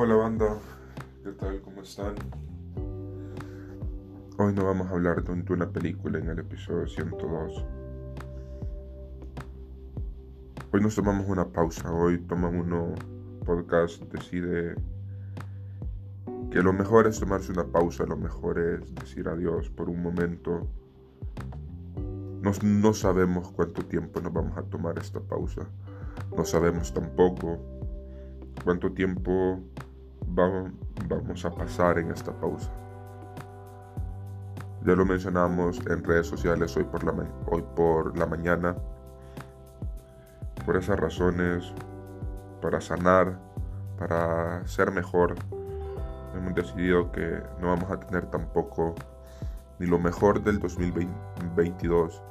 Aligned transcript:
Hola 0.00 0.14
banda, 0.14 0.56
¿qué 1.24 1.32
tal? 1.32 1.60
¿Cómo 1.60 1.82
están? 1.82 2.14
Hoy 4.38 4.52
no 4.54 4.64
vamos 4.64 4.86
a 4.86 4.90
hablar 4.90 5.24
de 5.24 5.52
una 5.52 5.68
película 5.68 6.20
en 6.20 6.28
el 6.28 6.38
episodio 6.38 6.86
102. 6.86 7.64
Hoy 10.72 10.80
nos 10.80 10.94
tomamos 10.94 11.26
una 11.28 11.48
pausa, 11.48 11.92
hoy 11.92 12.18
Toma 12.18 12.46
uno 12.46 12.94
podcast 13.44 14.00
decide 14.12 14.76
que 16.52 16.62
lo 16.62 16.72
mejor 16.72 17.08
es 17.08 17.18
tomarse 17.18 17.50
una 17.50 17.64
pausa, 17.64 18.06
lo 18.06 18.16
mejor 18.16 18.60
es 18.60 18.94
decir 18.94 19.26
adiós 19.26 19.68
por 19.68 19.88
un 19.88 20.00
momento. 20.00 20.68
no 22.62 22.94
sabemos 22.94 23.50
cuánto 23.50 23.84
tiempo 23.84 24.20
nos 24.20 24.32
vamos 24.32 24.56
a 24.56 24.62
tomar 24.62 24.96
esta 24.96 25.18
pausa, 25.18 25.66
no 26.36 26.44
sabemos 26.44 26.94
tampoco 26.94 27.58
cuánto 28.62 28.92
tiempo 28.92 29.60
vamos 30.30 31.44
a 31.44 31.50
pasar 31.50 31.98
en 31.98 32.10
esta 32.10 32.32
pausa. 32.32 32.70
Ya 34.84 34.94
lo 34.94 35.04
mencionamos 35.04 35.80
en 35.86 36.04
redes 36.04 36.26
sociales 36.26 36.76
hoy 36.76 36.84
por 36.84 37.04
la, 37.04 37.12
hoy 37.46 37.64
por 37.74 38.16
la 38.16 38.26
mañana. 38.26 38.76
Por 40.64 40.76
esas 40.76 40.98
razones, 40.98 41.72
para 42.60 42.80
sanar, 42.80 43.38
para 43.98 44.66
ser 44.66 44.90
mejor, 44.92 45.34
hemos 46.34 46.54
decidido 46.54 47.10
que 47.10 47.42
no 47.60 47.68
vamos 47.68 47.90
a 47.90 47.98
tener 47.98 48.26
tampoco 48.26 48.94
ni 49.78 49.86
lo 49.86 49.98
mejor 49.98 50.42
del 50.42 50.58
2022 50.58 52.22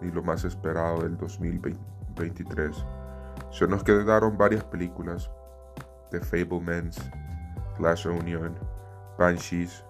ni 0.00 0.10
lo 0.10 0.22
más 0.22 0.44
esperado 0.44 1.02
del 1.02 1.16
2023. 1.16 2.84
Se 3.50 3.66
nos 3.66 3.82
quedaron 3.82 4.36
varias 4.36 4.64
películas 4.64 5.30
The 6.10 6.20
Fablemans, 6.20 6.98
Clash 7.78 8.06
Union, 8.06 8.54
Banshees. 9.18 9.84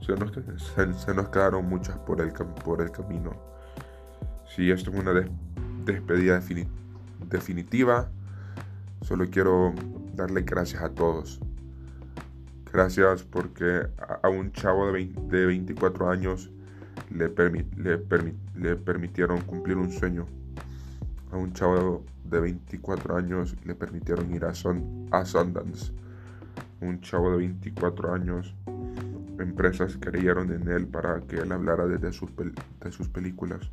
Se 0.00 0.16
nos, 1.14 1.28
quedaron 1.28 1.68
muchas 1.68 1.96
por 1.98 2.20
el, 2.20 2.32
por 2.32 2.82
el 2.82 2.90
camino. 2.90 3.30
Si 4.46 4.70
esto 4.70 4.90
es 4.90 4.98
una 4.98 5.12
despedida 5.84 6.40
definitiva, 7.28 8.08
solo 9.02 9.30
quiero 9.30 9.72
darle 10.14 10.42
gracias 10.42 10.82
a 10.82 10.88
todos. 10.90 11.40
Gracias 12.72 13.22
porque 13.22 13.86
a, 14.22 14.28
un 14.28 14.50
chavo 14.52 14.90
de, 14.90 15.12
de 15.28 15.46
24 15.46 16.10
años 16.10 16.50
le, 17.10 17.28
le, 17.76 17.98
le 18.56 18.76
permitieron 18.76 19.40
cumplir 19.42 19.76
un 19.76 19.92
sueño. 19.92 20.26
A 21.30 21.36
un 21.36 21.52
chavo 21.52 22.04
de 22.24 22.40
24 22.40 23.16
años 23.16 23.54
le 23.64 23.74
permitieron 23.74 24.34
ir 24.34 24.44
a, 24.44 24.52
a 25.12 25.24
Sundance. 25.24 25.92
Un 26.80 27.00
chavo 27.00 27.32
de 27.32 27.38
24 27.38 28.12
años, 28.14 28.54
empresas 29.38 29.96
creyeron 30.00 30.52
en 30.52 30.68
él 30.68 30.86
para 30.86 31.20
que 31.20 31.36
él 31.36 31.50
hablara 31.52 31.86
de 31.86 32.12
sus, 32.12 32.30
películas. 33.08 33.70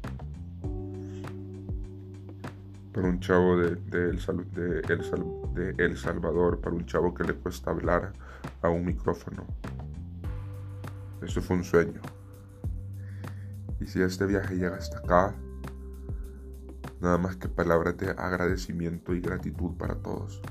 Para 2.94 3.08
un 3.08 3.20
chavo 3.20 3.58
de, 3.58 3.78
el, 3.92 4.20
de 5.53 5.83
El 5.83 5.98
Salvador, 5.98 6.61
para 6.61 6.76
un 6.76 6.86
chavo 6.86 7.14
que 7.14 7.23
le 7.23 7.33
cuesta 7.33 7.72
hablar 7.72 8.14
a 8.61 8.70
un 8.70 8.86
micrófono. 8.86 9.45
Eso 11.22 11.42
fue 11.42 11.58
un 11.58 11.64
sueño. 11.64 12.02
Y 13.80 13.88
si 13.88 14.02
este 14.02 14.26
viaje 14.26 14.56
llega 14.56 14.78
hasta 14.78 15.00
acá, 15.00 15.36
nada 17.02 17.17
más 17.17 17.36
que 17.36 17.48
palabras 17.48 17.98
de 17.98 18.09
agradecimiento 18.09 19.14
y 19.14 19.22
gratitud 19.22 19.76
para 19.78 19.95
todos. 19.95 20.42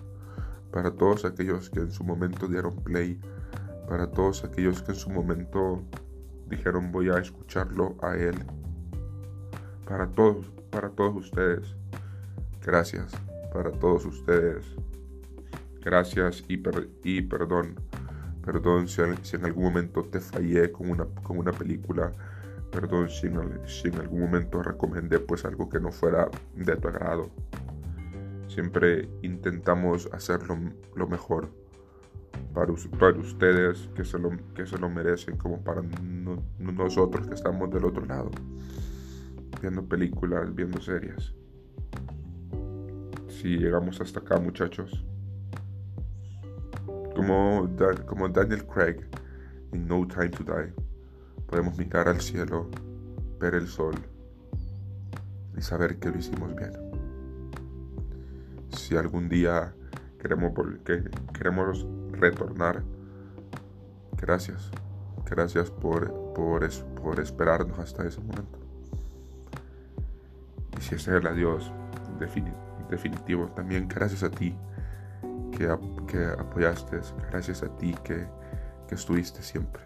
Para 0.74 0.90
todos 0.90 1.24
aquellos 1.24 1.70
que 1.70 1.78
en 1.78 1.92
su 1.92 2.02
momento 2.02 2.48
dieron 2.48 2.74
play, 2.82 3.20
para 3.88 4.10
todos 4.10 4.42
aquellos 4.42 4.82
que 4.82 4.90
en 4.90 4.98
su 4.98 5.08
momento 5.08 5.84
dijeron 6.48 6.90
voy 6.90 7.10
a 7.10 7.18
escucharlo 7.18 7.94
a 8.02 8.16
él. 8.16 8.34
Para 9.86 10.08
todos, 10.08 10.50
para 10.70 10.90
todos 10.90 11.26
ustedes. 11.26 11.76
Gracias. 12.60 13.12
Para 13.52 13.70
todos 13.70 14.04
ustedes. 14.04 14.64
Gracias 15.80 16.42
y, 16.48 16.60
y 17.04 17.22
perdón. 17.22 17.76
Perdón 18.44 18.88
si, 18.88 19.00
en 19.00 19.44
algún 19.44 19.62
momento 19.62 20.02
te 20.02 20.18
fallé 20.18 20.72
con 20.72 20.90
una, 20.90 21.06
una 21.28 21.52
película 21.52 22.10
Perdón 22.74 23.08
si 23.08 23.28
en, 23.28 23.94
algún 24.00 24.20
momento 24.20 24.60
recomendé 24.60 25.20
pues 25.20 25.44
algo 25.44 25.68
que 25.68 25.78
no 25.78 25.92
fuera 25.92 26.28
de 26.56 26.74
tu 26.74 26.88
agrado. 26.88 27.30
Siempre 28.54 29.08
intentamos 29.22 30.08
hacerlo 30.12 30.56
lo 30.94 31.08
mejor 31.08 31.48
para, 32.52 32.70
ustedes 33.18 33.90
que 33.96 34.04
se, 34.04 34.16
lo, 34.16 34.30
que 34.54 34.64
se 34.64 34.78
lo 34.78 34.88
merecen 34.88 35.36
como 35.36 35.60
para 35.64 35.82
nosotros 36.60 37.26
que 37.26 37.34
estamos 37.34 37.68
del 37.72 37.84
otro 37.84 38.06
lado. 38.06 38.30
Viendo 39.60 39.84
películas, 39.84 40.54
viendo 40.54 40.80
series. 40.80 41.34
Si 43.26 43.58
llegamos 43.58 44.00
hasta 44.00 44.20
acá 44.20 44.38
muchachos. 44.38 45.04
Como, 47.16 47.68
como 48.06 48.28
Daniel 48.28 48.64
Craig 48.66 48.98
en 49.72 49.88
No 49.88 50.06
Time 50.06 50.28
to 50.28 50.44
Die 50.44 50.72
podemos 51.48 51.76
mirar 51.76 52.06
al 52.06 52.20
cielo, 52.20 52.70
ver 53.40 53.56
el 53.56 53.66
sol 53.66 53.96
y 55.56 55.60
saber 55.60 55.98
que 55.98 56.10
lo 56.10 56.18
hicimos 56.18 56.54
bien. 56.54 56.93
Si 58.84 58.98
algún 58.98 59.30
día 59.30 59.74
queremos, 60.20 60.52
que 60.84 61.10
queremos 61.32 61.86
retornar, 62.12 62.82
gracias. 64.18 64.70
Gracias 65.24 65.70
por, 65.70 66.34
por, 66.34 67.18
esperarnos 67.18 67.78
hasta 67.78 68.06
ese 68.06 68.20
momento. 68.20 68.58
Y 70.78 70.82
si 70.82 70.96
es 70.96 71.08
el 71.08 71.26
adiós 71.26 71.72
definitivo, 72.90 73.46
también 73.56 73.88
gracias 73.88 74.22
a 74.22 74.30
ti 74.30 74.54
que, 75.56 75.74
que 76.06 76.22
apoyaste, 76.38 77.00
gracias 77.30 77.62
a 77.62 77.74
ti 77.78 77.94
que, 78.04 78.26
que 78.86 78.96
estuviste 78.96 79.40
siempre. 79.40 79.82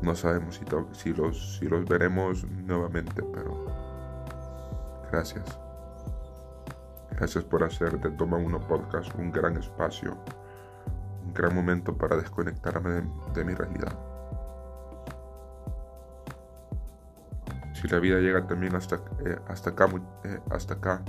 No 0.00 0.14
sabemos 0.14 0.60
si, 0.92 1.10
los, 1.10 1.58
si 1.58 1.66
los 1.66 1.84
veremos 1.86 2.44
nuevamente, 2.44 3.20
pero 3.34 3.66
gracias. 5.10 5.58
Gracias 7.18 7.42
por 7.42 7.64
hacer 7.64 7.98
de 7.98 8.12
Toma 8.12 8.36
Uno 8.36 8.60
Podcast 8.60 9.12
un 9.16 9.32
gran 9.32 9.56
espacio, 9.56 10.16
un 11.26 11.34
gran 11.34 11.52
momento 11.52 11.98
para 11.98 12.16
desconectarme 12.16 13.02
de, 13.34 13.44
mi 13.44 13.54
realidad. 13.54 13.92
Si 17.74 17.88
la 17.88 17.98
vida 17.98 18.20
llega 18.20 18.46
también 18.46 18.76
hasta, 18.76 19.00
eh, 19.26 19.36
hasta 19.48 19.70
acá, 19.70 19.88
eh, 20.22 20.38
hasta 20.52 20.74
acá, 20.74 21.02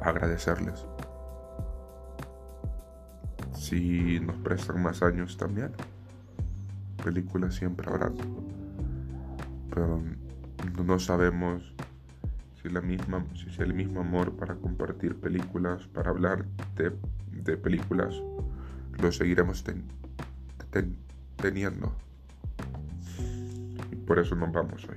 agradecerles. 0.00 0.86
Si 3.52 4.20
nos 4.20 4.36
prestan 4.36 4.80
más 4.80 5.02
años 5.02 5.36
también 5.36 5.72
películas 7.02 7.56
siempre 7.56 7.90
habrá. 7.90 8.12
Pero 9.70 10.00
no 10.84 10.98
sabemos 11.00 11.74
si, 12.60 12.68
la 12.68 12.80
misma, 12.80 13.24
si 13.34 13.48
es 13.48 13.58
el 13.58 13.74
mismo 13.74 14.00
amor 14.00 14.36
para 14.36 14.54
compartir 14.54 15.16
películas, 15.16 15.86
para 15.88 16.10
hablar 16.10 16.44
de, 16.76 16.92
de 17.32 17.56
películas, 17.56 18.14
lo 19.00 19.12
seguiremos 19.12 19.64
teniendo. 21.36 21.92
Y 23.90 23.96
por 23.96 24.18
eso 24.18 24.34
nos 24.34 24.52
vamos 24.52 24.86
hoy. 24.88 24.96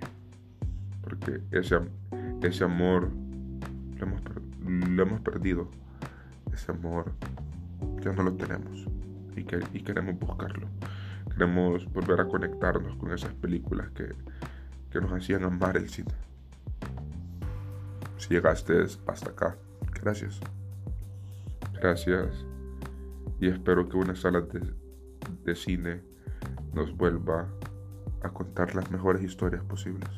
Porque 1.02 1.42
ese, 1.52 1.80
ese 2.42 2.64
amor 2.64 3.10
lo 3.98 4.06
hemos, 4.06 4.22
lo 4.90 5.04
hemos 5.04 5.22
perdido. 5.22 5.70
Ese 6.54 6.72
amor 6.72 7.12
ya 8.02 8.12
no 8.12 8.24
lo 8.24 8.34
tenemos 8.34 8.86
y, 9.36 9.42
y 9.78 9.82
queremos 9.82 10.20
buscarlo. 10.20 10.68
Queremos 11.32 11.92
volver 11.92 12.22
a 12.22 12.28
conectarnos 12.28 12.96
con 12.98 13.12
esas 13.12 13.34
películas 13.34 13.90
que, 13.92 14.14
que 14.92 15.02
nos 15.02 15.12
hacían 15.12 15.44
amar 15.44 15.78
el 15.78 15.90
cine. 15.90 16.14
Llegaste 18.30 18.86
hasta 19.08 19.30
acá, 19.30 19.58
gracias. 20.02 20.40
Gracias. 21.74 22.46
Y 23.40 23.48
espero 23.48 23.88
que 23.90 23.98
una 23.98 24.16
sala 24.16 24.46
de 25.44 25.56
cine 25.56 26.02
nos 26.74 26.96
vuelva 26.96 27.48
a 28.22 28.30
contar 28.30 28.74
las 28.76 28.90
mejores 28.90 29.22
historias 29.22 29.64
posibles. 29.64 30.10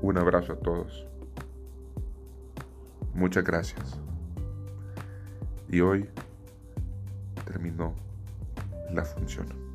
Un 0.00 0.16
abrazo 0.16 0.52
a 0.52 0.56
todos. 0.56 1.06
Muchas 3.14 3.44
gracias. 3.44 3.98
Y 5.68 5.80
hoy 5.80 6.08
terminó 7.44 7.94
la 8.92 9.04
función. 9.04 9.67